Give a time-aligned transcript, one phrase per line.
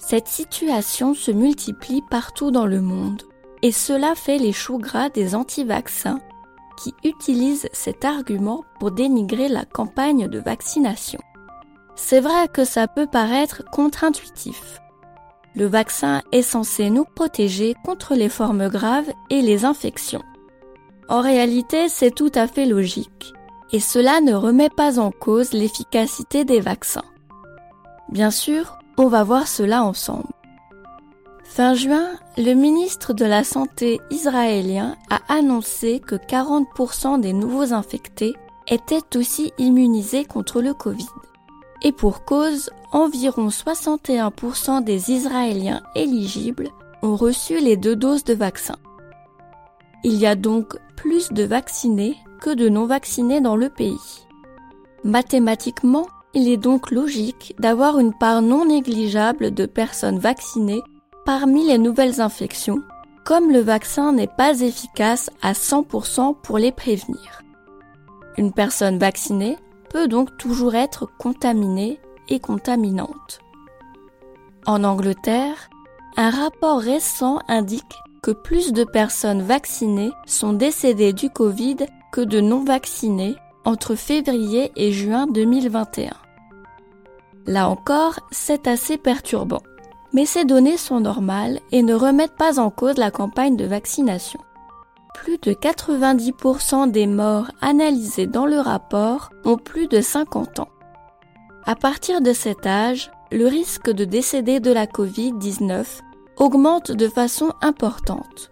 [0.00, 3.22] Cette situation se multiplie partout dans le monde
[3.62, 6.20] et cela fait les choux gras des anti-vaccins
[6.82, 11.20] qui utilisent cet argument pour dénigrer la campagne de vaccination.
[11.94, 14.80] C'est vrai que ça peut paraître contre-intuitif.
[15.54, 20.22] Le vaccin est censé nous protéger contre les formes graves et les infections.
[21.08, 23.34] En réalité, c'est tout à fait logique,
[23.72, 27.04] et cela ne remet pas en cause l'efficacité des vaccins.
[28.08, 30.28] Bien sûr, on va voir cela ensemble.
[31.42, 38.34] Fin juin, le ministre de la Santé israélien a annoncé que 40% des nouveaux infectés
[38.68, 41.08] étaient aussi immunisés contre le Covid.
[41.82, 46.68] Et pour cause, environ 61% des Israéliens éligibles
[47.02, 48.76] ont reçu les deux doses de vaccin.
[50.04, 54.26] Il y a donc plus de vaccinés que de non vaccinés dans le pays.
[55.04, 60.82] Mathématiquement, il est donc logique d'avoir une part non négligeable de personnes vaccinées
[61.24, 62.82] parmi les nouvelles infections,
[63.24, 67.42] comme le vaccin n'est pas efficace à 100% pour les prévenir.
[68.38, 69.58] Une personne vaccinée
[69.90, 73.40] peut donc toujours être contaminée et contaminante.
[74.66, 75.68] En Angleterre,
[76.16, 81.76] un rapport récent indique que plus de personnes vaccinées sont décédées du Covid
[82.12, 86.10] que de non vaccinées entre février et juin 2021.
[87.46, 89.62] Là encore, c'est assez perturbant.
[90.12, 94.40] Mais ces données sont normales et ne remettent pas en cause la campagne de vaccination.
[95.14, 100.68] Plus de 90% des morts analysés dans le rapport ont plus de 50 ans.
[101.64, 105.84] À partir de cet âge, le risque de décéder de la Covid-19
[106.36, 108.50] augmente de façon importante.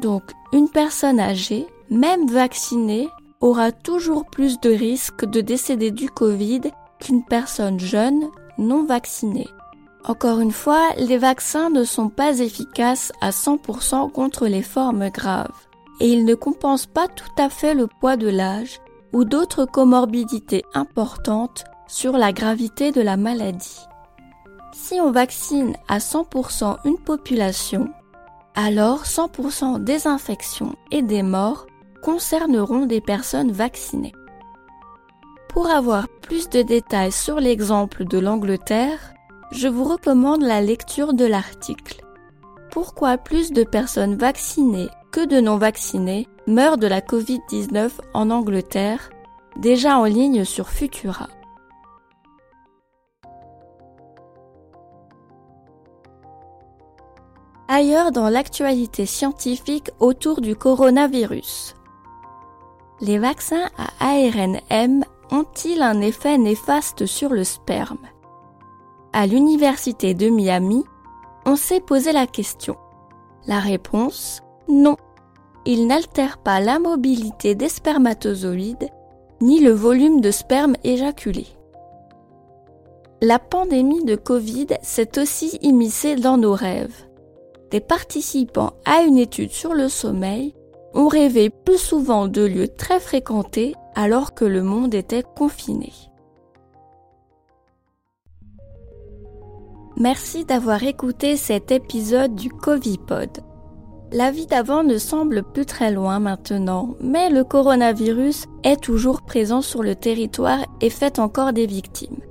[0.00, 0.22] Donc,
[0.52, 3.08] une personne âgée, même vaccinée,
[3.40, 6.62] aura toujours plus de risques de décéder du Covid
[7.00, 8.28] qu'une personne jeune
[8.58, 9.48] non vaccinée.
[10.04, 15.52] Encore une fois, les vaccins ne sont pas efficaces à 100% contre les formes graves
[16.00, 18.80] et ils ne compensent pas tout à fait le poids de l'âge
[19.12, 23.80] ou d'autres comorbidités importantes sur la gravité de la maladie.
[24.72, 27.88] Si on vaccine à 100% une population,
[28.54, 31.66] alors 100% des infections et des morts
[32.02, 34.12] concerneront des personnes vaccinées.
[35.48, 39.14] Pour avoir plus de détails sur l'exemple de l'Angleterre,
[39.50, 42.04] je vous recommande la lecture de l'article.
[42.70, 49.10] Pourquoi plus de personnes vaccinées que de non vaccinées meurent de la Covid-19 en Angleterre,
[49.56, 51.28] déjà en ligne sur Futura.
[57.68, 61.74] Ailleurs dans l'actualité scientifique autour du coronavirus.
[63.00, 68.08] Les vaccins à ARNM ont-ils un effet néfaste sur le sperme?
[69.12, 70.84] À l'université de Miami,
[71.46, 72.76] on s'est posé la question.
[73.46, 74.96] La réponse Non.
[75.64, 78.88] Ils n'altèrent pas la mobilité des spermatozoïdes
[79.40, 81.46] ni le volume de sperme éjaculé.
[83.22, 87.06] La pandémie de Covid s'est aussi immiscée dans nos rêves.
[87.70, 90.54] Des participants à une étude sur le sommeil
[90.98, 95.92] ont rêvé plus souvent de lieux très fréquentés alors que le monde était confiné.
[99.96, 103.30] Merci d'avoir écouté cet épisode du Covipod.
[104.10, 109.62] La vie d'avant ne semble plus très loin maintenant, mais le coronavirus est toujours présent
[109.62, 112.22] sur le territoire et fait encore des victimes.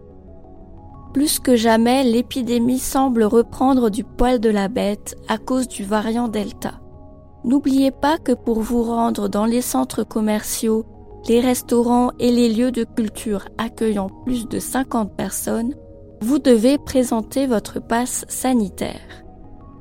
[1.14, 6.28] Plus que jamais, l'épidémie semble reprendre du poil de la bête à cause du variant
[6.28, 6.82] Delta.
[7.48, 10.86] N'oubliez pas que pour vous rendre dans les centres commerciaux,
[11.30, 15.74] les restaurants et les lieux de culture accueillant plus de 50 personnes,
[16.22, 19.24] vous devez présenter votre passe sanitaire.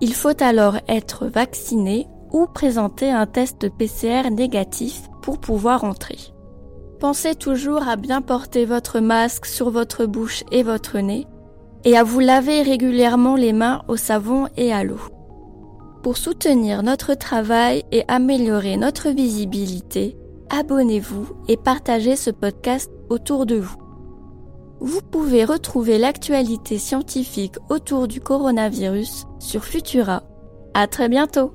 [0.01, 6.19] Il faut alors être vacciné ou présenter un test PCR négatif pour pouvoir entrer.
[7.01, 11.27] Pensez toujours à bien porter votre masque sur votre bouche et votre nez
[11.85, 15.01] et à vous laver régulièrement les mains au savon et à l'eau.
[16.07, 20.17] Pour soutenir notre travail et améliorer notre visibilité,
[20.51, 23.75] abonnez-vous et partagez ce podcast autour de vous.
[24.79, 30.23] Vous pouvez retrouver l'actualité scientifique autour du coronavirus sur Futura.
[30.75, 31.51] À très bientôt!